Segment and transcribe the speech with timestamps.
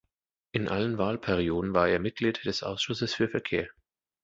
[0.51, 3.69] In allen Wahlperioden war er Mitglied des Ausschusses für Verkehr.